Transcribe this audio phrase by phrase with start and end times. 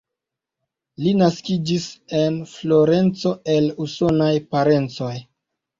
[1.03, 1.85] Li naskiĝis
[2.23, 5.17] en Florenco el usonaj parencoj.